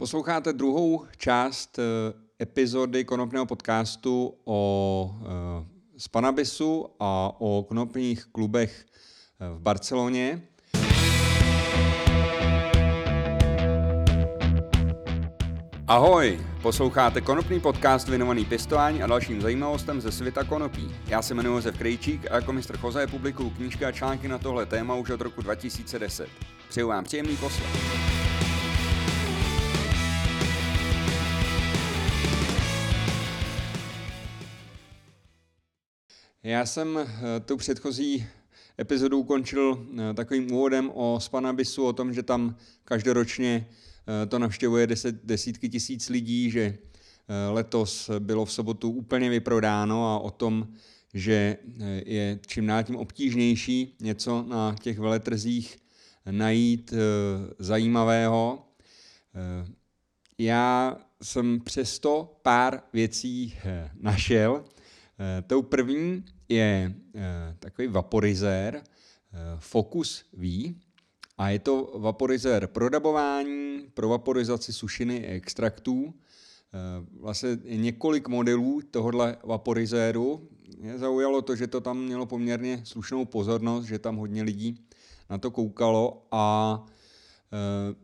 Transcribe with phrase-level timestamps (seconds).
[0.00, 1.82] Posloucháte druhou část eh,
[2.42, 8.86] epizody konopného podcastu o eh, Spanabisu a o konopných klubech
[9.40, 10.42] eh, v Barceloně.
[15.86, 20.94] Ahoj, posloucháte konopný podcast věnovaný pěstování a dalším zajímavostem ze světa konopí.
[21.06, 24.66] Já se jmenuji Josef Krejčík a jako mistr Choze publikuju knížky a články na tohle
[24.66, 26.28] téma už od roku 2010.
[26.68, 27.97] Přeju vám příjemný poslech.
[36.42, 38.26] Já jsem eh, tu předchozí
[38.80, 44.86] epizodu ukončil eh, takovým úvodem o Spanabisu, o tom, že tam každoročně eh, to navštěvuje
[44.86, 46.78] deset, desítky tisíc lidí, že
[47.50, 50.68] letos bylo v sobotu úplně vyprodáno a o tom,
[51.14, 51.56] že
[52.06, 55.78] je čím dál tím obtížnější něco na těch veletrzích
[56.30, 56.94] najít
[57.58, 58.68] zajímavého.
[60.38, 63.54] Já jsem přesto pár věcí
[64.00, 64.64] našel.
[65.46, 70.74] Tou první je eh, takový vaporizér eh, Focus V
[71.38, 76.14] a je to vaporizér pro dabování, pro vaporizaci sušiny extraktů.
[76.14, 80.48] Eh, vlastně několik modelů tohohle vaporizéru.
[80.78, 84.84] Mě zaujalo to, že to tam mělo poměrně slušnou pozornost, že tam hodně lidí
[85.30, 86.86] na to koukalo a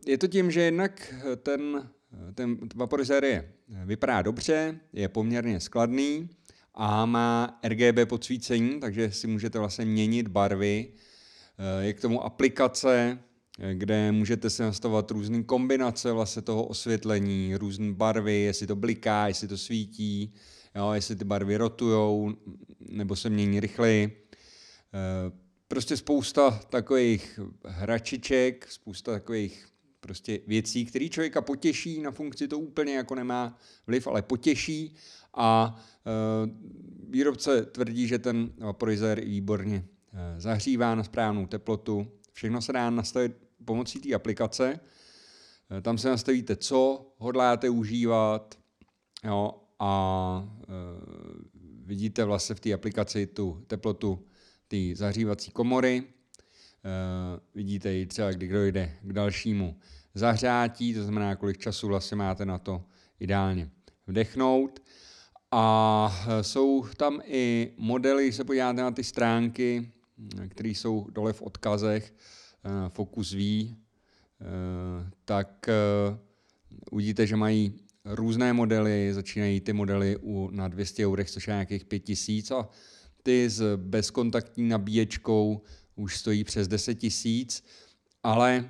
[0.06, 1.90] je to tím, že jednak ten,
[2.34, 3.52] ten vaporizér je,
[3.84, 6.28] vypadá dobře, je poměrně skladný,
[6.74, 10.92] a má RGB podsvícení, takže si můžete vlastně měnit barvy.
[11.58, 13.18] Eh, je k tomu aplikace,
[13.58, 19.28] eh, kde můžete si nastavovat různé kombinace vlastně toho osvětlení, různé barvy, jestli to bliká,
[19.28, 20.34] jestli to svítí,
[20.74, 22.32] jo, jestli ty barvy rotujou,
[22.80, 24.26] nebo se mění rychleji.
[24.94, 25.32] Eh,
[25.68, 29.66] prostě spousta takových hračiček, spousta takových
[30.04, 34.96] prostě věcí, které člověka potěší, na funkci to úplně jako nemá vliv, ale potěší
[35.34, 36.50] a e,
[37.08, 42.06] výrobce tvrdí, že ten vaporizér je výborně e, zahřívá na správnou teplotu.
[42.32, 43.32] Všechno se dá nastavit
[43.64, 44.80] pomocí té aplikace.
[45.78, 48.58] E, tam se nastavíte, co hodláte užívat
[49.24, 50.48] jo, a
[51.84, 54.26] vidíte vlastně v té aplikaci tu teplotu
[54.68, 56.04] té zahřívací komory.
[57.54, 59.76] vidíte ji třeba, kdy dojde k dalšímu
[60.14, 62.84] zahřátí, to znamená, kolik času vlastně máte na to
[63.20, 63.70] ideálně
[64.06, 64.82] vdechnout.
[65.50, 69.92] A e, jsou tam i modely, když se podíváte na ty stránky,
[70.48, 72.14] které jsou dole v odkazech,
[72.64, 73.76] e, Focus V, e,
[75.24, 75.66] tak
[76.90, 77.72] uvidíte, že mají
[78.04, 82.68] různé modely, začínají ty modely u, na 200 eurech, což je nějakých 5000 a
[83.22, 85.62] ty s bezkontaktní nabíječkou
[85.96, 87.64] už stojí přes 10 tisíc,
[88.22, 88.68] ale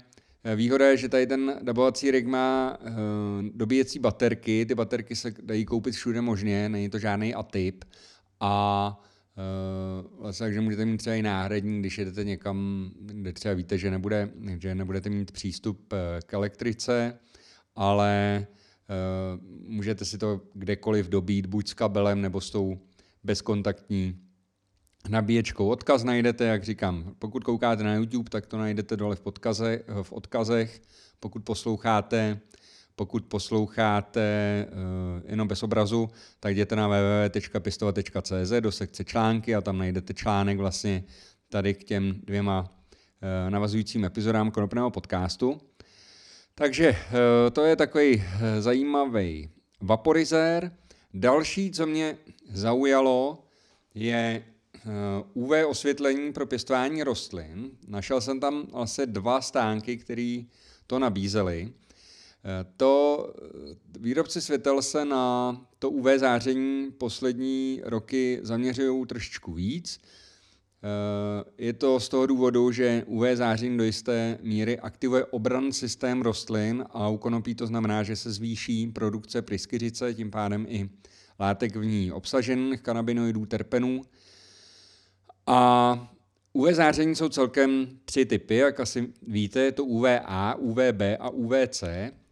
[0.56, 2.88] Výhoda je, že tady ten dabovací rig má uh,
[3.54, 7.84] dobíjecí baterky, ty baterky se dají koupit všude možně, není to žádný atyp.
[8.40, 9.02] A
[9.36, 13.90] uh, vlastně, takže můžete mít třeba i náhradní, když jedete někam, kde třeba víte, že,
[13.90, 15.94] nebude, že nebudete mít přístup
[16.26, 17.18] k elektrice,
[17.76, 18.46] ale
[19.36, 22.78] uh, můžete si to kdekoliv dobít, buď s kabelem nebo s tou
[23.24, 24.23] bezkontaktní
[25.08, 25.68] nabíječkou.
[25.68, 30.12] Odkaz najdete, jak říkám, pokud koukáte na YouTube, tak to najdete dole v, podkaze, v
[30.12, 30.82] odkazech.
[31.20, 32.40] Pokud posloucháte,
[32.96, 36.10] pokud posloucháte uh, jenom bez obrazu,
[36.40, 41.04] tak jděte na www.pistova.cz do sekce články a tam najdete článek vlastně
[41.48, 45.60] tady k těm dvěma uh, navazujícím epizodám konopného podcastu.
[46.54, 46.96] Takže uh,
[47.52, 48.24] to je takový uh,
[48.58, 49.50] zajímavý
[49.80, 50.72] vaporizér.
[51.14, 52.16] Další, co mě
[52.50, 53.44] zaujalo,
[53.94, 54.44] je
[55.34, 57.70] UV osvětlení pro pěstování rostlin.
[57.88, 60.42] Našel jsem tam vlastně dva stánky, které
[60.86, 61.72] to nabízely.
[62.44, 70.00] Eh, to eh, výrobci světel se na to UV záření poslední roky zaměřují trošičku víc.
[71.58, 76.84] Je to z toho důvodu, že UV záření do jisté míry aktivuje obran systém rostlin
[76.90, 80.90] a u konopí to znamená, že se zvýší produkce pryskyřice, tím pádem i
[81.40, 84.02] látek v ní obsažených kanabinoidů, terpenů,
[85.46, 86.14] a
[86.52, 91.84] UV záření jsou celkem tři typy, jak asi víte, je to UVA, UVB a UVC.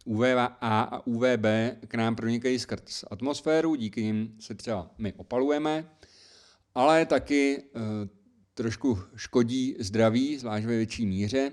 [0.05, 1.47] UVA a UVB
[1.89, 5.91] k nám pronikají skrz atmosféru, díky nim se třeba my opalujeme,
[6.75, 7.81] ale taky e,
[8.55, 11.53] trošku škodí zdraví, zvlášť ve větší míře,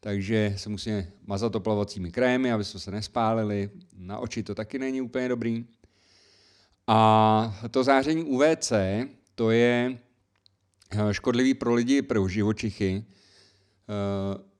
[0.00, 3.70] takže se musíme mazat oplavacími krémy, aby jsme se nespálili.
[3.96, 5.66] Na oči to taky není úplně dobrý.
[6.86, 8.72] A to záření UVC,
[9.34, 9.98] to je
[11.12, 13.04] škodlivý pro lidi, pro živočichy.
[13.88, 14.50] Eh,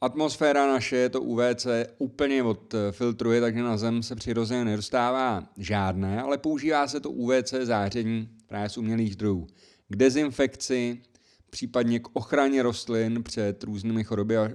[0.00, 1.66] Atmosféra naše, to UVC,
[1.98, 8.28] úplně odfiltruje, takže na Zem se přirozeně nedostává žádné, ale používá se to UVC záření
[8.46, 9.46] právě z umělých zdrojů
[9.88, 11.02] k dezinfekci,
[11.50, 14.54] případně k ochraně rostlin před různými choroby a, eh,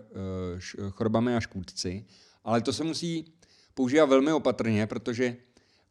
[0.89, 2.05] chorobami a škůdci.
[2.43, 3.25] Ale to se musí
[3.73, 5.35] používat velmi opatrně, protože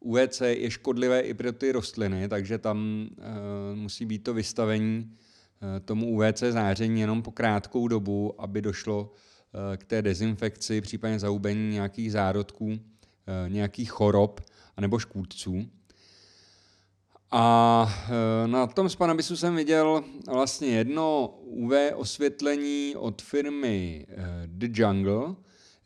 [0.03, 5.69] UVC je škodlivé i pro ty rostliny, takže tam uh, musí být to vystavení uh,
[5.85, 11.71] tomu UVC záření jenom po krátkou dobu, aby došlo uh, k té dezinfekci, případně zahubení
[11.71, 12.77] nějakých zárodků, uh,
[13.49, 14.41] nějakých chorob
[14.77, 15.67] anebo škůdců.
[17.35, 18.05] A
[18.47, 24.07] na tom Spanabisu jsem viděl vlastně jedno UV osvětlení od firmy
[24.47, 25.35] The Jungle,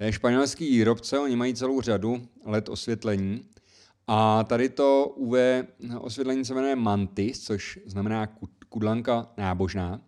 [0.00, 3.44] je španělský výrobce, oni mají celou řadu LED osvětlení.
[4.06, 5.36] A tady to UV
[6.00, 8.28] osvětlení se jmenuje Mantis, což znamená
[8.68, 10.00] kudlanka nábožná.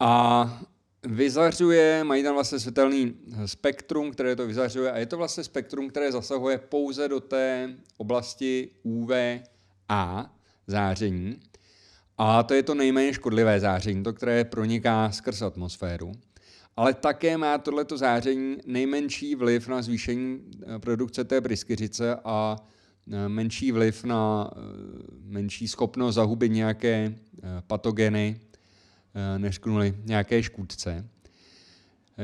[0.00, 0.62] A
[1.02, 3.14] vyzařuje, mají tam vlastně světelný
[3.46, 8.70] spektrum, které to vyzařuje a je to vlastně spektrum, které zasahuje pouze do té oblasti
[8.82, 10.30] UVA
[10.66, 11.40] záření.
[12.18, 16.12] A to je to nejméně škodlivé záření, to, které proniká skrz atmosféru
[16.76, 22.56] ale také má tohleto záření nejmenší vliv na zvýšení eh, produkce té pryskyřice a
[23.12, 24.58] eh, menší vliv na eh,
[25.24, 27.14] menší schopnost zahubit nějaké
[27.66, 28.40] patogeny,
[29.38, 29.60] než
[30.04, 31.08] nějaké škůdce.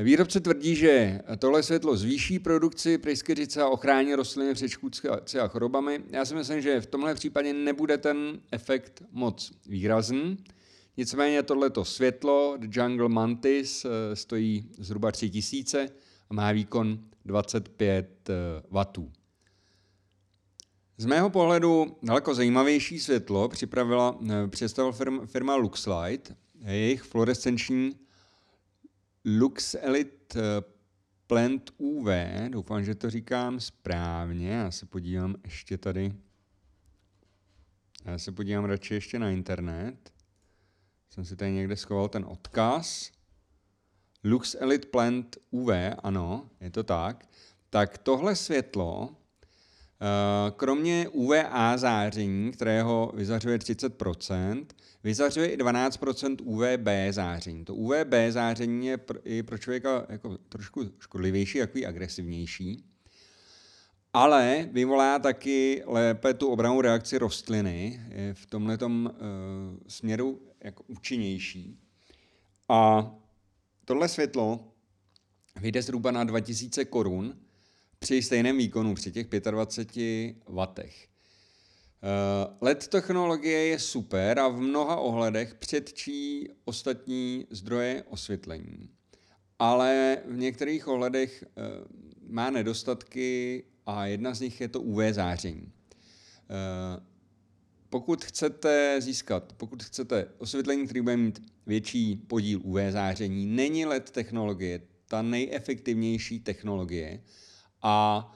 [0.03, 5.99] Výrobce tvrdí, že tohle světlo zvýší produkci pryskyřice a ochrání rostliny před škůdci a chorobami.
[6.09, 10.37] Já si myslím, že v tomhle případě nebude ten efekt moc výrazný.
[10.99, 15.89] Nicméně tohleto světlo, The Jungle Mantis, eh, stojí zhruba 3000
[16.29, 18.33] a má výkon 25 eh,
[18.69, 19.11] W.
[20.97, 26.33] Z mého pohledu daleko zajímavější světlo připravila, eh, představila firma, Luxlight.
[26.65, 27.95] Jejich fluorescenční
[29.25, 30.41] Lux Elite
[31.27, 32.07] Plant UV,
[32.49, 36.13] doufám, že to říkám správně, já se podívám ještě tady,
[38.05, 40.18] já se podívám radši ještě na internet
[41.09, 43.11] jsem si tady někde schoval ten odkaz.
[44.23, 45.69] Lux Elite Plant UV,
[46.03, 47.25] ano, je to tak.
[47.69, 57.65] Tak tohle světlo, eh, kromě UVA záření, kterého vyzařuje 30%, vyzařuje i 12% UVB záření.
[57.65, 62.85] To UVB záření je i pro člověka jako trošku škodlivější, takový agresivnější
[64.13, 69.09] ale vyvolá taky lépe tu obranou reakci rostliny, je v tomhle uh,
[69.87, 71.79] směru jako účinnější.
[72.69, 73.11] A
[73.85, 74.73] tohle světlo
[75.61, 77.37] vyjde zhruba na 2000 korun
[77.99, 81.07] při stejném výkonu, při těch 25 watech.
[82.01, 88.89] Uh, LED technologie je super a v mnoha ohledech předčí ostatní zdroje osvětlení.
[89.59, 91.63] Ale v některých ohledech uh,
[92.29, 95.71] má nedostatky a jedna z nich je to UV záření.
[96.49, 97.03] Eh,
[97.89, 104.09] pokud chcete získat, pokud chcete osvětlení, který bude mít větší podíl UV záření, není LED
[104.09, 107.23] technologie ta nejefektivnější technologie
[107.81, 108.31] a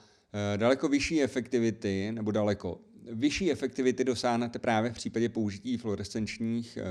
[0.54, 2.80] eh, daleko vyšší efektivity, nebo daleko
[3.12, 6.84] vyšší efektivity dosáhnete právě v případě použití fluorescenčních eh,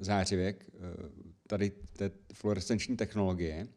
[0.00, 0.70] zářivek,
[1.46, 3.68] tady té fluorescenční technologie.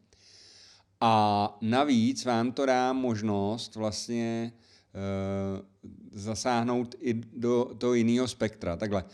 [1.00, 8.76] A navíc vám to dá možnost vlastně e, zasáhnout i do toho jiného spektra.
[8.76, 9.04] Takhle,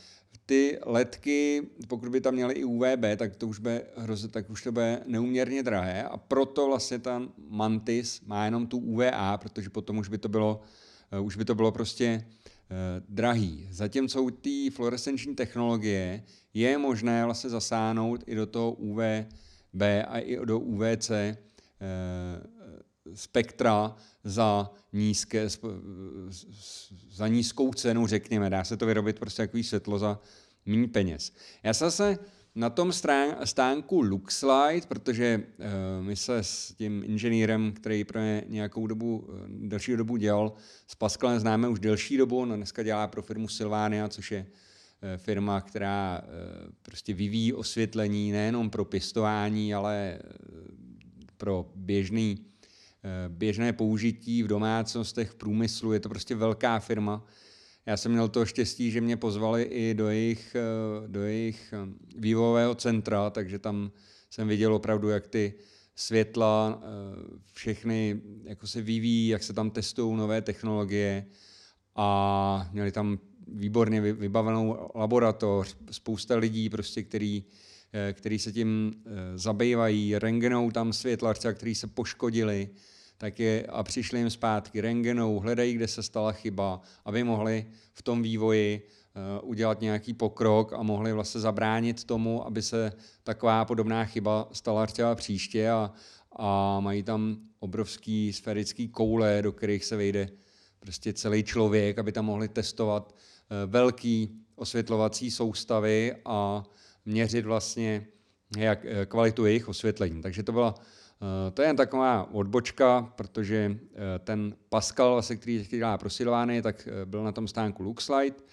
[0.46, 4.62] ty ledky, pokud by tam měly i UVB, tak to už bude hrozit, tak už
[4.62, 9.98] to bude neuměrně drahé a proto vlastně ta Mantis má jenom tu UVA, protože potom
[9.98, 10.60] už by to bylo,
[11.18, 12.76] uh, už by to bylo prostě uh,
[13.08, 13.68] drahý.
[13.70, 16.22] Zatímco u té fluorescenční technologie
[16.54, 21.10] je možné vlastně zasáhnout i do toho UVB a i do UVC,
[23.14, 25.48] spektra za, nízké,
[27.10, 28.50] za nízkou cenu, řekněme.
[28.50, 30.20] Dá se to vyrobit prostě takový světlo za
[30.66, 31.32] méně peněz.
[31.62, 32.18] Já se zase
[32.54, 32.92] na tom
[33.44, 39.34] stánku Luxlight, protože uh, my se s tím inženýrem, který pro ně nějakou dobu, uh,
[39.48, 40.52] delší dobu dělal,
[40.86, 44.46] s Pascalem známe už delší dobu, on dneska dělá pro firmu Silvania, což je
[45.16, 46.22] firma, která
[46.82, 50.18] prostě vyvíjí osvětlení nejenom pro pěstování, ale
[51.42, 52.38] pro běžný,
[53.04, 55.92] eh, běžné použití v domácnostech, v průmyslu.
[55.92, 57.26] Je to prostě velká firma.
[57.86, 61.78] Já jsem měl to štěstí, že mě pozvali i do jejich, eh, do jejich eh,
[62.16, 63.90] vývojového centra, takže tam
[64.30, 65.54] jsem viděl opravdu, jak ty
[65.96, 66.82] světla,
[67.52, 71.26] všechny jako se vyvíjí, jak se tam testují nové technologie
[71.96, 77.44] a měli tam výborně vybavenou laboratoř, spousta lidí, prostě, který
[78.12, 78.92] který se tím
[79.34, 82.68] zabývají, rengenou tam světla, třeba, který se poškodili,
[83.18, 88.02] tak je, a přišli jim zpátky rengenou, hledají, kde se stala chyba, aby mohli v
[88.02, 88.88] tom vývoji
[89.42, 94.86] uh, udělat nějaký pokrok a mohli vlastně zabránit tomu, aby se taková podobná chyba stala
[94.86, 95.92] třeba příště a,
[96.36, 100.28] a mají tam obrovský sférický koule, do kterých se vejde
[100.78, 103.14] prostě celý člověk, aby tam mohli testovat
[103.66, 106.64] velký osvětlovací soustavy a
[107.04, 108.06] měřit vlastně
[108.56, 110.22] jak, eh, kvalitu jejich osvětlení.
[110.22, 110.74] Takže to byla
[111.22, 116.62] Eh, to je jen taková odbočka, protože eh, ten Pascal, vlastně, který dělá pro Silvány,
[116.62, 118.44] tak byl na tom stánku Luxlight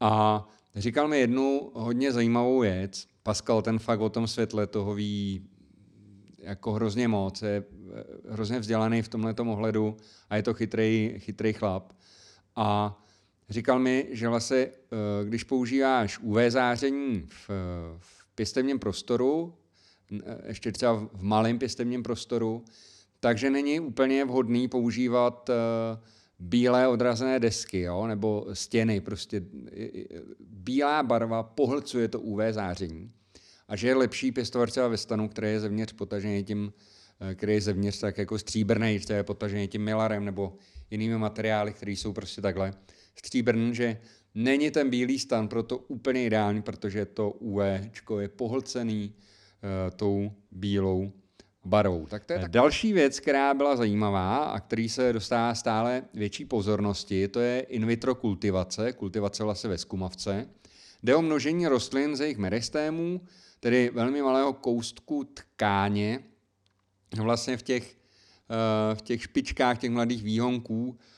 [0.00, 0.44] a
[0.76, 3.06] říkal mi jednu hodně zajímavou věc.
[3.22, 5.48] Pascal ten fakt o tom světle toho ví
[6.38, 7.64] jako hrozně moc, je
[8.28, 9.96] hrozně vzdělaný v tomhle ohledu
[10.30, 11.92] a je to chytrý, chytrý chlap.
[12.56, 12.98] A
[13.48, 14.68] říkal mi, že vlastně,
[15.24, 17.50] když používáš UV záření v,
[17.98, 19.54] v pěstevním prostoru,
[20.46, 22.64] ještě třeba v malém pěstevním prostoru,
[23.20, 25.54] takže není úplně vhodný používat eh,
[26.38, 28.06] bílé odrazené desky jo?
[28.06, 29.00] nebo stěny.
[29.00, 29.42] Prostě
[30.40, 33.12] bílá barva pohlcuje to UV záření
[33.68, 36.72] a že je lepší pěstovat třeba ve stanu, který je zevnitř potažený tím,
[37.20, 40.56] eh, který je zevnitř tak jako stříbrný, který je potažený tím milarem nebo
[40.90, 42.72] jinými materiály, které jsou prostě takhle
[43.18, 44.00] stříbrný, že
[44.34, 47.60] není ten bílý stan proto úplně ideální, protože to UV
[48.20, 51.12] je pohlcený, uh, tou bílou
[51.64, 52.06] barou.
[52.06, 52.50] Tak to je tak...
[52.50, 57.86] Další věc, která byla zajímavá a který se dostává stále větší pozornosti, to je in
[57.86, 60.48] vitro kultivace, kultivace vlastně ve skumavce.
[61.02, 63.20] Jde o množení rostlin z jejich meristémů,
[63.60, 66.20] tedy velmi malého koustku tkáně,
[67.22, 67.96] vlastně v těch,
[68.50, 71.15] eh, v těch špičkách těch mladých výhonků Eh,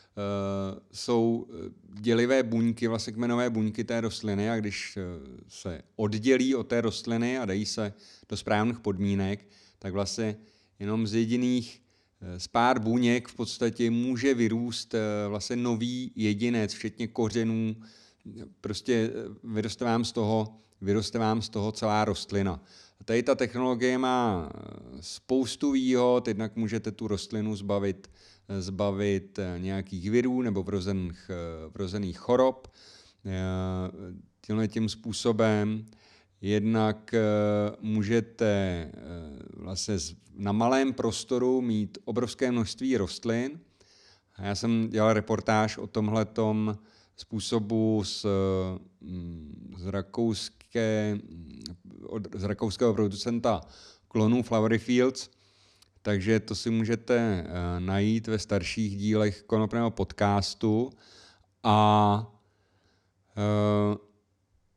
[0.93, 1.71] jsou eh,
[2.01, 5.03] dělivé buňky, vlastně kmenové buňky té rostliny a když eh,
[5.49, 7.93] se oddělí od té rostliny a dají se
[8.29, 9.49] do správných podmínek,
[9.79, 10.37] tak vlastně
[10.79, 11.83] jenom z jediných
[12.39, 14.95] z pár buněk v podstatě může vyrůst
[15.29, 17.77] vlastně nový jedinec, včetně kořenů,
[18.61, 19.11] prostě
[19.45, 22.63] vyroste vám z toho, vyroste vám z toho celá rostlina.
[23.05, 24.51] Tady ta technologie má
[25.01, 28.11] spoustu výhod, jednak můžete tu rostlinu zbavit
[28.59, 32.69] zbavit eh, nějakých virů nebo vrozených, eh, vrozených chorob.
[33.27, 33.41] Eh,
[34.41, 35.87] tímhle tím způsobem
[36.41, 37.15] jednak
[37.81, 38.91] můžete
[39.57, 39.97] vlastně
[40.35, 43.61] na malém prostoru mít obrovské množství rostlin.
[44.39, 46.79] Já jsem dělal reportáž o tomhletom
[47.17, 48.27] způsobu z,
[49.01, 51.19] mm, z, rakouské,
[52.35, 53.61] z rakouského producenta
[54.09, 55.31] klonů Flowery Fields,
[56.09, 60.91] takže to si můžete uh, najít ve starších dílech konopného podcastu.
[61.63, 62.33] A
[63.37, 63.97] uh,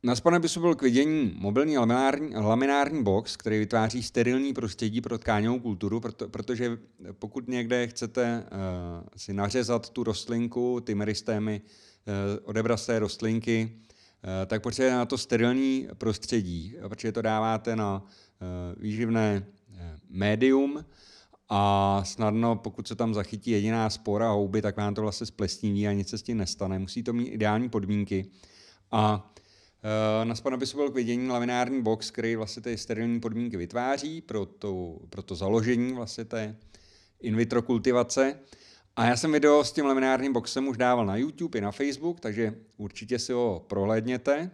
[0.02, 5.60] na Spanabisu byl k vidění mobilní laminární, laminární box, který vytváří sterilní prostředí pro tkáňovou
[5.60, 6.78] kulturu, proto, protože
[7.18, 13.72] pokud někde chcete uh, si nařezat tu rostlinku, ty meristémy, uh, odebrat z té rostlinky,
[13.72, 19.76] uh, tak potřebujete na to sterilní prostředí, protože to dáváte na uh, výživné uh,
[20.10, 20.84] médium,
[21.54, 25.92] a snadno, pokud se tam zachytí jediná spora houby, tak vám to vlastně splesniví a
[25.92, 26.78] nic se s tím nestane.
[26.78, 28.26] Musí to mít ideální podmínky.
[28.90, 29.32] A
[30.22, 34.46] e, na Spanabisu byl k vidění laminární box, který vlastně ty sterilní podmínky vytváří pro
[34.46, 36.56] to, pro to založení vlastně té
[37.20, 38.38] in vitro kultivace.
[38.96, 42.20] A já jsem video s tím laminárním boxem už dával na YouTube i na Facebook,
[42.20, 44.50] takže určitě si ho prohlédněte.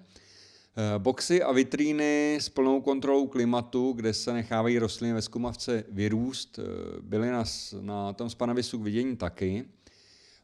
[0.78, 6.58] Eh, boxy a vitríny s plnou kontrolou klimatu, kde se nechávají rostliny ve skumavce vyrůst,
[6.58, 6.62] eh,
[7.00, 7.44] byly na,
[7.80, 9.64] na tom spanavisu k vidění taky.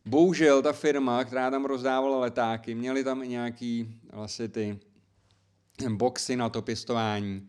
[0.05, 4.79] Bohužel ta firma, která tam rozdávala letáky, měli tam i nějaký vlastně ty
[5.89, 7.49] boxy na to pěstování.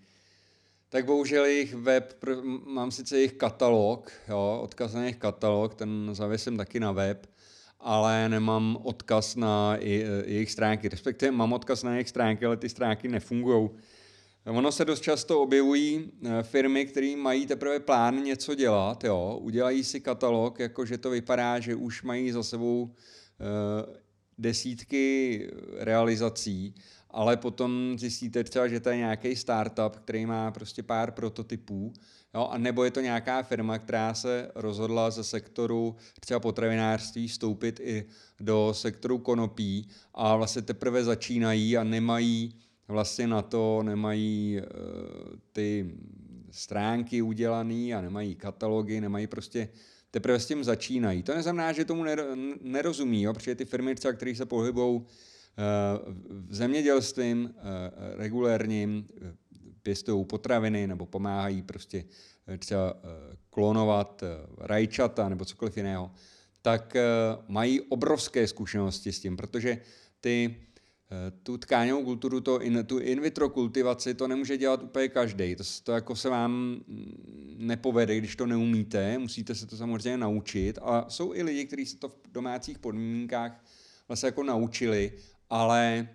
[0.89, 2.23] Tak bohužel jejich web,
[2.65, 7.27] mám sice jejich katalog, jo, odkaz na jejich katalog, ten zavěsím taky na web,
[7.85, 9.77] ale nemám odkaz na
[10.25, 10.89] jejich stránky.
[10.89, 13.69] Respektive mám odkaz na jejich stránky, ale ty stránky nefungují.
[14.45, 19.39] Ono se dost často objevují eh, firmy, které mají teprve plán něco dělat, jo?
[19.41, 23.99] udělají si katalog, jakože to vypadá, že už mají za sebou eh,
[24.37, 26.75] desítky realizací,
[27.15, 31.93] ale potom zjistíte třeba, že to je nějaký startup, který má prostě pár prototypů
[32.35, 37.79] Jo, a nebo je to nějaká firma, která se rozhodla ze sektoru třeba potravinářství vstoupit
[37.83, 38.05] i
[38.39, 42.55] do sektoru konopí a vlastně teprve začínají a nemají
[42.87, 44.65] vlastně na to, nemají uh,
[45.51, 45.95] ty
[46.51, 49.69] stránky udělané a nemají katalogy, nemají prostě
[50.11, 51.23] teprve s tím začínají.
[51.23, 52.05] To neznamená, že tomu
[52.61, 55.01] nerozumí, jo, protože ty firmy které se pohybují
[56.47, 57.51] v zemědělstvím uh,
[58.17, 59.07] regulérním,
[59.83, 62.05] pěstují potraviny nebo pomáhají prostě
[62.59, 62.93] třeba
[63.49, 64.23] klonovat
[64.57, 66.11] rajčata nebo cokoliv jiného,
[66.61, 66.97] tak
[67.47, 69.77] mají obrovské zkušenosti s tím, protože
[70.19, 70.55] ty
[71.11, 75.55] Eh, tu tkáňovou kulturu, to in, tu in vitro kultivaci, to nemůže dělat úplně každý.
[75.55, 80.79] To, to jako se vám mm, nepovede, když to neumíte, musíte se to samozřejmě naučit.
[80.81, 83.63] A jsou i lidi, kteří se to v domácích podmínkách
[84.07, 85.11] vlastně jako naučili,
[85.49, 86.07] ale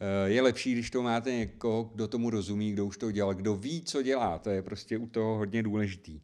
[0.00, 3.56] eh, je lepší, když to máte někoho, kdo tomu rozumí, kdo už to dělal, kdo
[3.56, 4.38] ví, co dělá.
[4.38, 6.20] To je prostě u toho hodně důležitý.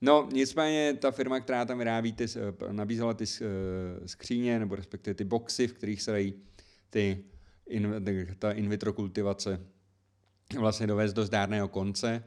[0.00, 3.24] No, nicméně ta firma, která tam vyrábí, ty, eh, nabízela ty
[4.06, 6.34] skříně, nebo respektive ty boxy, v kterých se dají
[6.90, 7.24] ty
[7.68, 7.94] in,
[8.38, 9.60] ta in vitro kultivace
[10.58, 12.24] vlastně dovést do zdárného konce,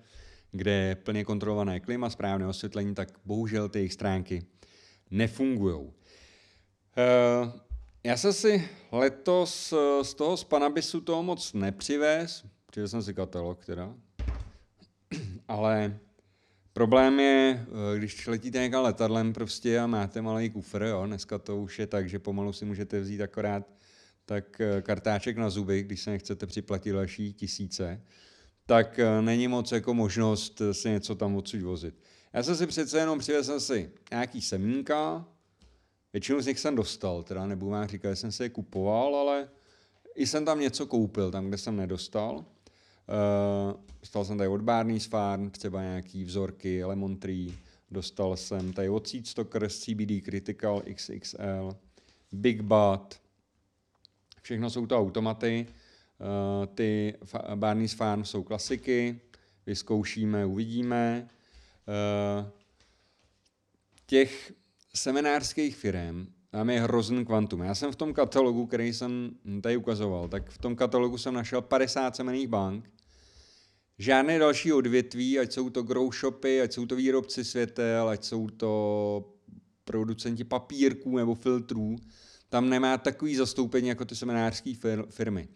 [0.52, 4.46] kde je plně kontrolované klima, správné osvětlení, tak bohužel ty jejich stránky
[5.12, 5.92] nefungují.
[8.04, 13.66] Já jsem si letos eh, z toho Spanabisu toho moc nepřivez, přivez jsem si katalog
[13.66, 13.96] teda,
[15.48, 16.00] ale
[16.74, 17.66] problém je,
[17.96, 21.88] eh, když letíte někam letadlem prostě a máte malý kufr, jo, dneska to už je
[21.88, 23.68] tak, že pomalu si můžete vzít akorát
[24.26, 28.02] tak eh, kartáček na zuby, když se nechcete připlatit další tisíce,
[28.66, 31.96] tak není moc jako možnost si něco tam odsud vozit.
[32.34, 35.26] Já jsem si přece jenom přivezl si nějaký semínka,
[36.14, 39.50] většinu z nich jsem dostal, teda nebudu vám říkat, že jsem se je kupoval, ale
[40.16, 42.36] i jsem tam něco koupil, tam, kde jsem nedostal.
[42.36, 47.52] Uh, dostal jsem tady od Barney's Farm třeba nějaký vzorky, Lemon Tree,
[47.92, 51.76] dostal jsem tady od Seed Stockers CBD Critical XXL,
[52.32, 53.22] Big Bud,
[54.42, 55.68] Všechno jsou to automaty.
[55.68, 57.14] Eh, ty
[57.56, 59.20] Barney's Farm jsou klasiky.
[59.66, 61.28] Vyzkoušíme, uvidíme.
[61.88, 62.52] Eh,
[64.06, 64.54] těch
[64.96, 67.62] seminářských firm tam je hrozný kvantum.
[67.62, 69.32] Já jsem v tom katalogu, který jsem
[69.62, 72.90] tady ukazoval, tak v tom katalogu jsem našel 50 semených bank.
[73.98, 78.48] Žádné další odvětví, ať jsou to grow shopy, ať jsou to výrobci světel, ať jsou
[78.48, 79.34] to
[79.84, 81.96] producenti papírků nebo filtrů,
[82.50, 84.74] tam nemá takový zastoupení jako ty seminářské
[85.10, 85.48] firmy.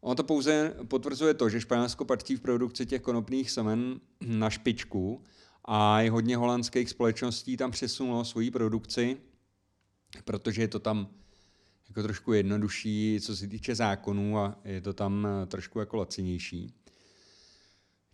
[0.00, 5.22] Ono to pouze potvrzuje to, že Španělsko patří v produkci těch konopných semen na špičku
[5.66, 9.16] a i hodně holandských společností tam přesunulo svoji produkci,
[10.24, 11.08] protože je to tam
[11.88, 16.74] jako trošku jednodušší, co se týče zákonů a je to tam trošku jako lacinější.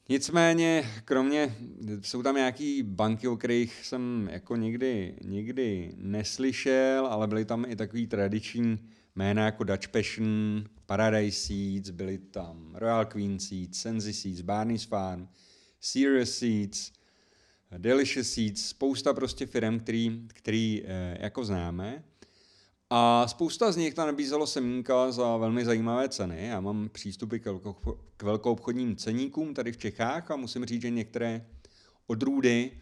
[0.08, 1.56] Nicméně, kromě,
[2.02, 7.76] jsou tam nějaký banky, o kterých jsem jako nikdy, nikdy neslyšel, ale byly tam i
[7.76, 8.78] takový tradiční
[9.16, 15.28] jména jako Dutch Passion, Paradise Seeds, byly tam Royal Queen Seeds, Sensi Seeds, Barney's Farm,
[15.80, 16.92] Serious Seeds,
[17.78, 22.04] Delicious Seeds, spousta prostě firm, který, který eh, jako známe.
[22.90, 26.46] A spousta z nich tam nabízelo semínka za velmi zajímavé ceny.
[26.46, 27.38] Já mám přístupy
[28.16, 31.46] k, velkou obchodním ceníkům tady v Čechách a musím říct, že některé
[32.06, 32.72] odrůdy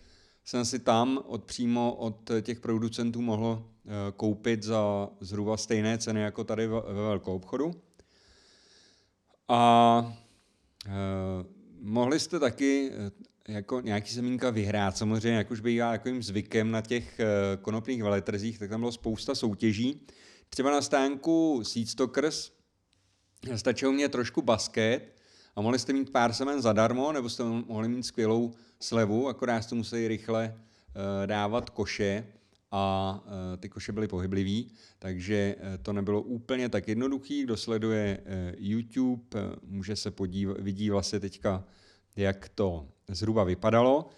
[0.45, 6.21] jsem si tam od přímo od těch producentů mohl eh, koupit za zhruba stejné ceny
[6.21, 7.71] jako tady ve velkou obchodu.
[9.49, 10.15] A
[10.87, 10.91] eh,
[11.81, 12.93] mohli jste taky
[13.49, 14.97] jako nějaký semínka vyhrát.
[14.97, 17.27] Samozřejmě, jak už bývá takovým zvykem na těch eh,
[17.63, 20.07] konopných veletrzích, tak tam bylo spousta soutěží.
[20.49, 22.51] Třeba na stánku Seedstockers
[23.57, 25.17] stačilo mě trošku basket
[25.57, 29.75] a mohli jste mít pár semen zadarmo, nebo jste mohli mít skvělou slevu, akorát jste
[29.75, 32.27] museli rychle uh, dávat koše
[32.71, 37.43] a uh, ty koše byly pohyblivý, takže to nebylo úplně tak jednoduchý.
[37.43, 38.21] Kdo sleduje
[38.59, 39.23] YouTube,
[39.63, 41.65] může se podívat, vidí vlastně teďka
[42.21, 44.11] jak to zhruba vypadalo.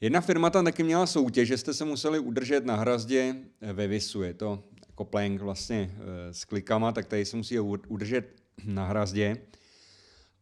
[0.00, 3.36] Jedna firma tam taky měla soutěž, že jste se museli udržet na hrazdě
[3.72, 4.22] ve Visu.
[4.22, 9.36] Je to jako plank vlastně eh, s klikama, tak tady se musí udržet na hrazdě.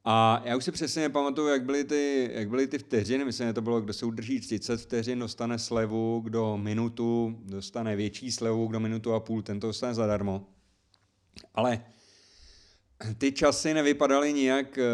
[0.04, 3.24] A já už si přesně nepamatuju, jak byly ty, jak byly ty vteřiny.
[3.24, 8.32] Myslím, že to bylo, kdo se udrží 30 vteřin, dostane slevu, kdo minutu dostane větší
[8.32, 10.46] slevu, kdo minutu a půl, tento dostane zadarmo.
[11.54, 11.82] Ale
[13.18, 14.84] ty časy nevypadaly nijak, eh,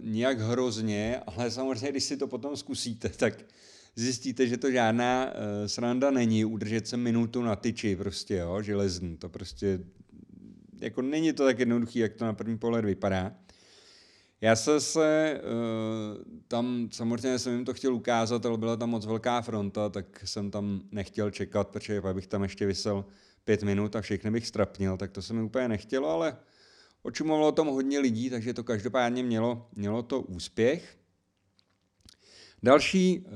[0.00, 3.34] nijak hrozně, ale samozřejmě, když si to potom zkusíte, tak
[3.96, 5.32] zjistíte, že to žádná uh,
[5.66, 9.16] sranda není udržet se minutu na tyči prostě, jo, železný.
[9.16, 9.80] To prostě,
[10.80, 13.32] jako není to tak jednoduchý, jak to na první pohled vypadá.
[14.40, 19.06] Já jsem se uh, tam, samozřejmě jsem jim to chtěl ukázat, ale byla tam moc
[19.06, 23.04] velká fronta, tak jsem tam nechtěl čekat, protože bych tam ještě vysel
[23.44, 26.36] pět minut a všechny bych strapnil, tak to se mi úplně nechtělo, ale
[27.02, 30.96] Očumovalo o tom hodně lidí, takže to každopádně mělo, mělo to úspěch.
[32.62, 33.32] Další uh,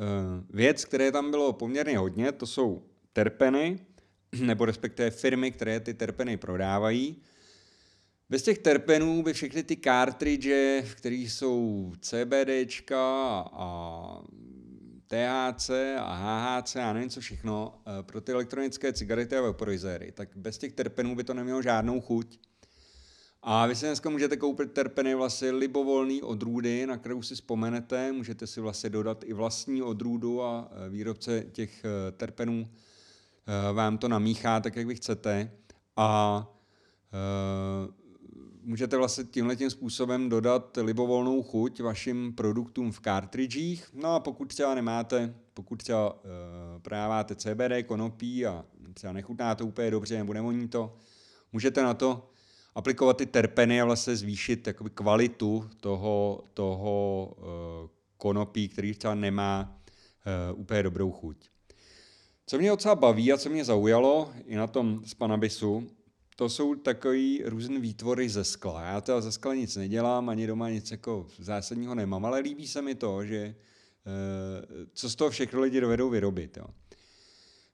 [0.50, 3.78] věc, které tam bylo poměrně hodně, to jsou terpeny,
[4.40, 7.22] nebo respektive firmy, které ty terpeny prodávají.
[8.30, 14.22] Bez těch terpenů by všechny ty cartridge, které jsou CBDčka a
[15.06, 20.28] THC a HHC a nevím co všechno, eh, pro ty elektronické cigarety a vaporizéry, tak
[20.36, 22.38] bez těch terpenů by to nemělo žádnou chuť.
[23.46, 28.46] A vy si dneska můžete koupit terpeny vlastně libovolný odrůdy, na kterou si vzpomenete, můžete
[28.46, 32.68] si vlastně dodat i vlastní odrůdu a eh, výrobce těch eh, terpenů
[33.72, 35.50] vám to namíchá tak, jak vy chcete.
[35.96, 36.50] A
[38.62, 43.90] můžete vlastně tímhle tím způsobem dodat libovolnou chuť vašim produktům v cartridgích.
[43.94, 46.20] No a pokud třeba nemáte, pokud třeba uh,
[46.82, 50.96] prodáváte CBD, konopí a třeba nechutná to úplně dobře nebo nevoní to,
[51.52, 52.33] můžete na to
[52.74, 57.44] aplikovat ty terpeny a vlastně zvýšit jakoby kvalitu toho, toho uh,
[58.16, 59.78] konopí, který třeba nemá
[60.52, 61.36] uh, úplně dobrou chuť.
[62.46, 65.88] Co mě docela baví a co mě zaujalo i na tom Spanabisu,
[66.36, 68.82] to jsou takový různé výtvory ze skla.
[68.82, 72.82] Já teda ze skla nic nedělám, ani doma nic jako zásadního nemám, ale líbí se
[72.82, 76.56] mi to, že eh, co z toho všechno lidi dovedou vyrobit.
[76.56, 76.64] Jo.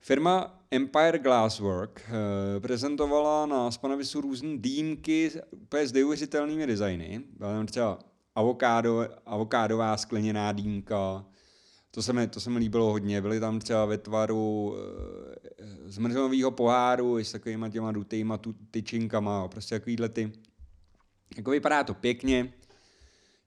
[0.00, 7.22] Firma Empire Glasswork eh, prezentovala na Spanavisu různé dýmky úplně s neuvěřitelnými designy.
[7.38, 7.98] Byla tam třeba
[8.34, 11.24] avokádo, avokádová skleněná dýmka,
[11.90, 13.20] to se, mi, to se mi líbilo hodně.
[13.20, 19.48] Byly tam třeba ve tvaru e, zmrzlinového poháru i s takovýma těma dutýma tu, tyčinkama,
[19.48, 20.32] prostě takovýhle ty.
[21.36, 22.52] Jako vypadá to pěkně,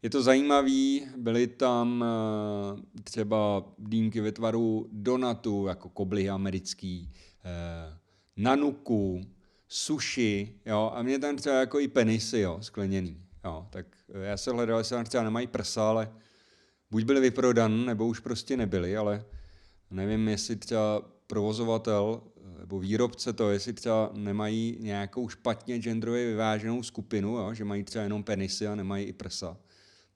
[0.03, 7.11] je to zajímavý, byly tam e, třeba dýmky ve tvaru donatu, jako koblihy americký,
[7.43, 7.97] e,
[8.37, 9.21] nanuku,
[9.67, 13.85] sushi, jo, a mě tam třeba jako i penisy, jo, skleněný, jo, tak
[14.23, 16.11] já se hledal, jestli tam třeba nemají prsa, ale
[16.91, 19.25] buď byly vyprodan, nebo už prostě nebyly, ale
[19.91, 22.21] nevím, jestli třeba provozovatel
[22.59, 27.53] nebo výrobce to, jestli třeba nemají nějakou špatně genderově vyváženou skupinu, jo?
[27.53, 29.57] že mají třeba jenom penisy a nemají i prsa.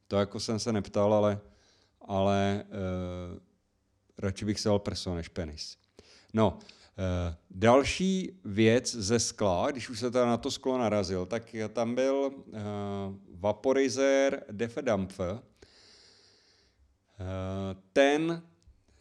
[0.08, 1.40] To jako jsem se neptal, ale,
[2.02, 3.40] ale uh,
[4.18, 5.78] radši bych se dal prso než penis.
[6.34, 11.56] No, uh, další věc ze skla, když už se teda na to sklo narazil, tak
[11.74, 12.54] tam byl uh,
[13.40, 15.40] vaporizer Defedampfer,
[17.20, 18.44] Eh, ten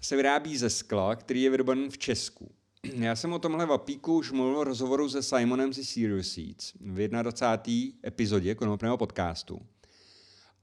[0.00, 2.50] se vyrábí ze skla, který je vyroben v Česku.
[2.94, 7.08] Já jsem o tomhle vapíku už mluvil v rozhovoru se Simonem ze Serious Seeds v
[7.08, 7.98] 21.
[8.06, 9.60] epizodě konopného podcastu.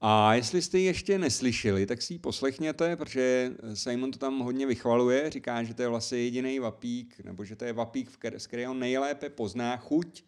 [0.05, 4.65] A jestli jste ji ještě neslyšeli, tak si ji poslechněte, protože Simon to tam hodně
[4.65, 8.73] vychvaluje, říká, že to je vlastně jediný vapík, nebo že to je vapík, z kterého
[8.73, 10.23] nejlépe pozná chuť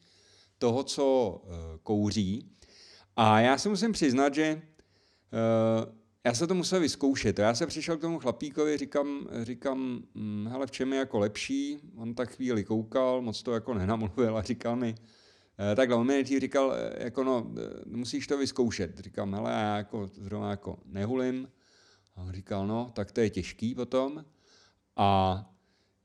[0.57, 2.51] toho, co uh, kouří.
[3.15, 5.93] A já si musím přiznat, že uh,
[6.25, 7.39] já se to musel vyzkoušet.
[7.39, 11.79] Já se přišel k tomu chlapíkovi, říkám, říkám hm, hele, v čem je jako lepší?
[11.95, 15.24] On tak chvíli koukal, moc to jako nenamluvil a říkal mi, eh,
[15.75, 18.99] takhle, on mi nejdřív říkal, eh, jako no, eh, musíš to vyzkoušet.
[18.99, 21.47] Říkám, hele, já jako zrovna jako nehulím.
[22.15, 24.25] A on říkal, no, tak to je těžký potom.
[24.95, 25.41] A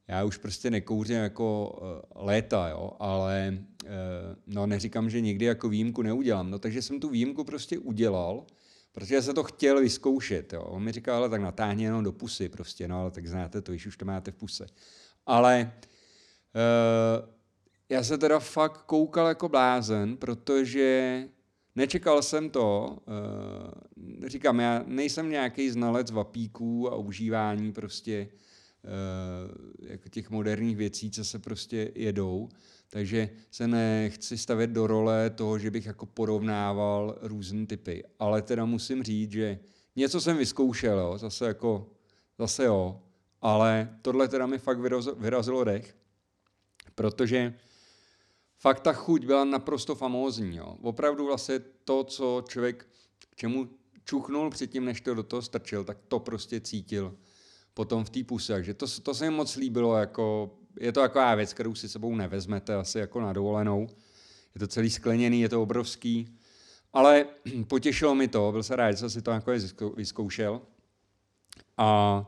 [0.08, 1.78] já už prostě nekouřím jako
[2.14, 3.58] léta, jo, ale
[4.46, 6.50] no neříkám, že nikdy jako výjimku neudělám.
[6.50, 8.46] No takže jsem tu výjimku prostě udělal,
[8.92, 10.52] Protože jsem to chtěl vyzkoušet.
[10.52, 10.62] Jo.
[10.62, 13.72] On mi říkal, ale tak natáhně jenom do pusy prostě, no ale tak znáte to,
[13.72, 14.66] když už to máte v puse.
[15.26, 15.72] Ale
[17.90, 21.24] já se teda fakt koukal jako blázen, protože
[21.76, 22.98] nečekal jsem to.
[24.22, 28.28] Uh, říkám, já nejsem nějaký znalec vapíků a užívání prostě
[28.84, 32.48] uh, jako těch moderních věcí, co se prostě jedou.
[32.88, 38.04] Takže se nechci stavět do role toho, že bych jako porovnával různé typy.
[38.18, 39.58] Ale teda musím říct, že
[39.96, 41.90] něco jsem vyzkoušel, jo, zase jako,
[42.38, 43.02] zase jo,
[43.42, 44.78] ale tohle teda mi fakt
[45.18, 45.96] vyrazilo dech,
[46.94, 47.54] protože
[48.60, 50.56] fakt ta chuť byla naprosto famózní.
[50.56, 50.76] Jo.
[50.82, 53.68] Opravdu vlastně to, co člověk k čemu
[54.04, 57.16] čuchnul předtím, než to do toho strčil, tak to prostě cítil
[57.74, 58.52] potom v té puse.
[58.52, 62.14] Takže to, to se mi moc líbilo, jako je to taková věc, kterou si sebou
[62.14, 63.88] nevezmete asi jako na dovolenou.
[64.54, 66.36] Je to celý skleněný, je to obrovský.
[66.92, 67.26] Ale
[67.66, 69.52] potěšilo mi to, byl jsem rád, že jsem si to jako
[69.96, 70.60] vyzkoušel.
[71.76, 72.26] A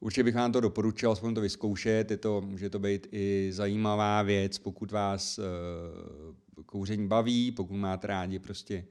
[0.00, 2.10] určitě bych vám to doporučil, aspoň to vyzkoušet.
[2.10, 5.44] Je to, může to být i zajímavá věc, pokud vás uh,
[6.66, 8.86] kouření baví, pokud máte rádi prostě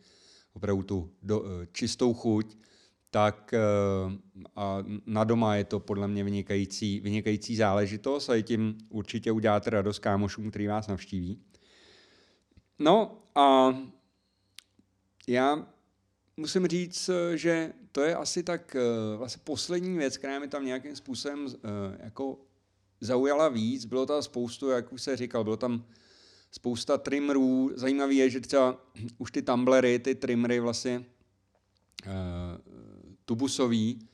[0.54, 2.58] opravdu tu do, uh, čistou chuť
[3.12, 3.60] tak eh,
[4.56, 10.00] a na doma je to podle mě vynikající, vynikající záležitost a tím určitě uděláte radost
[10.00, 11.42] kámošům, který vás navštíví.
[12.80, 13.76] No a
[15.28, 15.68] já
[16.40, 20.96] musím říct, že to je asi tak eh, vlastně poslední věc, která mi tam nějakým
[20.96, 21.60] způsobem eh,
[22.04, 22.40] jako
[23.02, 23.86] zaujala víc.
[23.86, 25.86] Bylo tam spoustu, jak už se říkal, bylo tam
[26.52, 27.72] spousta trimmerů.
[27.76, 28.86] Zajímavé je, že třeba
[29.18, 31.06] už ty tumblery, ty trimmery vlastně
[33.26, 34.09] tubusový,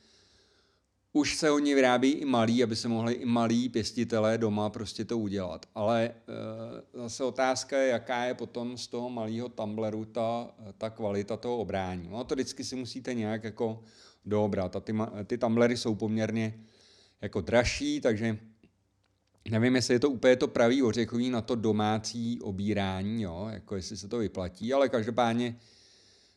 [1.16, 5.18] už se oni vyrábí i malí, aby se mohli i malí pěstitelé doma prostě to
[5.18, 5.66] udělat.
[5.76, 6.14] Ale e,
[6.94, 12.10] zase otázka je, jaká je potom z toho malého tumbleru ta, ta kvalita toho obrání.
[12.12, 13.84] No to vždycky si musíte nějak jako
[14.26, 14.76] doobrat.
[14.76, 14.94] A ty,
[15.28, 16.60] ty tumblery jsou poměrně
[17.22, 18.38] jako dražší, takže
[19.50, 23.98] nevím, jestli je to úplně to pravý ořechový na to domácí obírání, jo, jako jestli
[23.98, 25.56] se to vyplatí, ale každopádně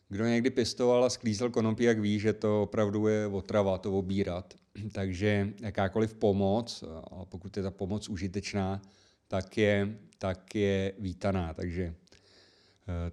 [0.09, 4.53] kdo někdy pěstoval a sklízel konopí, jak ví, že to opravdu je otrava to obírat.
[4.91, 8.81] Takže jakákoliv pomoc, a pokud je ta pomoc užitečná,
[9.27, 11.53] tak je, tak je vítaná.
[11.53, 13.11] Takže eh,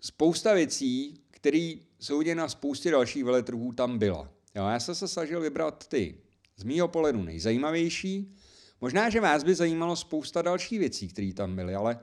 [0.00, 4.28] spousta věcí, které jsou vidět na spoustě dalších veletrhů, tam byla.
[4.54, 6.14] Jo, já jsem se snažil vybrat ty
[6.56, 8.34] z mýho pohledu nejzajímavější.
[8.80, 11.98] Možná, že vás by zajímalo spousta dalších věcí, které tam byly, ale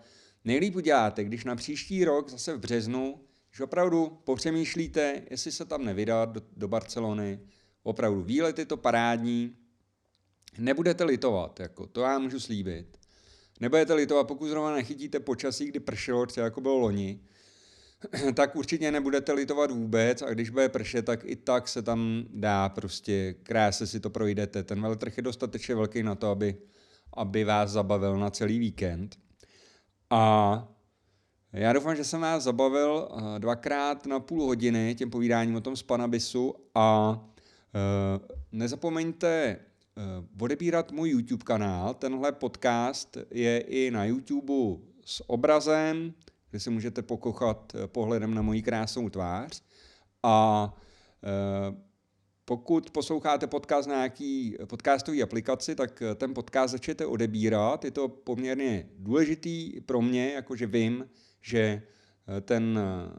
[0.46, 3.20] nejlíp uděláte, když na příští rok zase v březnu
[3.52, 7.40] že opravdu popřemýšlíte, jestli se tam nevydat do, do Barcelony,
[7.84, 9.56] opravdu výlet je to parádní,
[10.58, 12.98] nebudete litovat, jako to já můžu slíbit.
[13.60, 17.20] Nebudete litovat, pokud zrovna nechytíte počasí, kdy pršelo, třeba jako bylo loni,
[18.34, 22.70] tak určitě nebudete litovat vůbec a když bude pršet, tak i tak se tam dá
[22.70, 24.64] prostě krásně si to projdete.
[24.64, 26.58] Ten veletrh je dostatečně velký na to, aby,
[27.14, 29.18] aby vás zabavil na celý víkend.
[30.10, 30.68] A
[31.54, 35.76] já doufám, že jsem vás zabavil eh, dvakrát na půl hodiny tím povídáním o tom
[35.76, 41.94] z Panabisu a uh, nezapomeňte uh, odebírat můj YouTube kanál.
[41.94, 46.14] Tenhle podcast je i na YouTube s obrazem,
[46.50, 49.64] kde se můžete pokochat pohledem na moji krásnou tvář.
[50.24, 50.74] A
[52.46, 57.86] pokud posloucháte podcast na nějaký podcastové aplikaci, tak ten podcast začnete odebírat.
[57.86, 61.06] Je to poměrně důležitý pro mě, jakože vím,
[61.42, 63.12] že eh, ten, eh,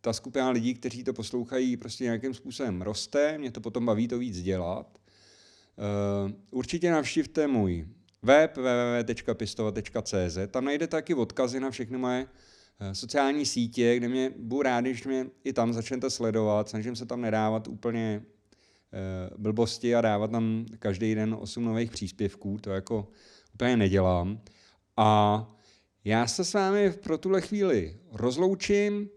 [0.00, 4.18] ta skupina lidí, kteří to poslouchají, prostě nějakým způsobem roste, mě to potom baví to
[4.18, 4.98] víc dělat.
[5.78, 7.88] Eh, určitě navštivte můj
[8.22, 12.26] web www.pistova.cz, tam najdete taky odkazy na všechny moje
[12.92, 17.20] sociální sítě, kde mě budu rád, když mě i tam začnete sledovat, snažím se tam
[17.20, 18.22] nedávat úplně
[19.38, 23.08] blbosti a dávat tam každý den 8 nových příspěvků, to jako
[23.54, 24.40] úplně nedělám.
[24.96, 25.55] A
[26.06, 29.08] já se s vámi pro tuhle chvíli rozloučím.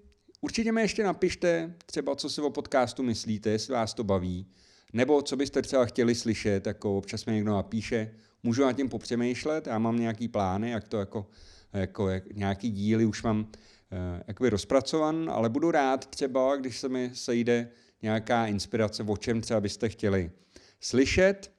[0.41, 4.47] Určitě mi ještě napište třeba, co si o podcastu myslíte, jestli vás to baví,
[4.93, 8.11] nebo co byste třeba chtěli slyšet, jako občas mi někdo napíše,
[8.43, 11.27] můžu na tím popřemýšlet, já mám nějaký plány, jak to jako,
[11.73, 13.51] jako jak, nějaký díly už mám
[13.91, 17.69] eh, jakoby rozpracovan, ale budu rád třeba, když se mi sejde
[18.01, 20.31] nějaká inspirace, o čem třeba byste chtěli
[20.79, 21.51] slyšet.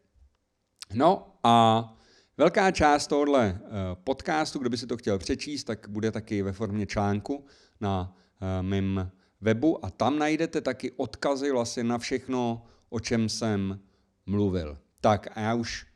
[0.95, 2.00] No a
[2.41, 3.69] Velká část tohohle eh,
[4.05, 7.45] podcastu, kdo by si to chtěl přečíst, tak bude taky ve formě článku
[7.81, 13.81] na eh, mém webu a tam najdete taky odkazy vlastně na všechno, o čem jsem
[14.27, 14.79] mluvil.
[15.01, 15.87] Tak a já už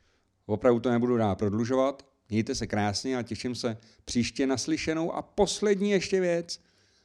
[0.46, 2.06] opravdu to nebudu dál prodlužovat.
[2.28, 5.12] Mějte se krásně a těším se příště naslyšenou.
[5.12, 6.60] A poslední ještě věc.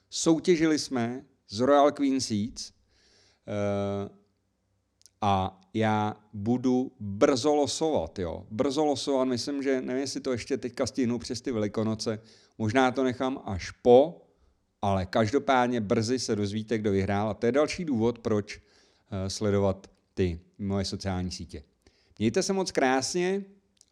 [0.09, 2.71] Soutěžili jsme z Royal Queen Seats
[3.47, 4.09] eh,
[5.21, 8.45] a já budu brzo losovat, jo.
[8.51, 12.19] Brzo losovat, myslím, že nevím, jestli to ještě teďka stihnu přes ty velikonoce,
[12.57, 14.21] možná to nechám až po,
[14.81, 18.61] ale každopádně brzy se dozvíte, kdo vyhrál a to je další důvod, proč uh,
[19.27, 21.63] sledovat ty moje sociální sítě.
[22.19, 23.45] Mějte se moc krásně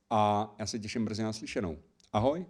[0.10, 1.78] a já se těším brzy na slyšenou.
[2.13, 2.46] Ahoj.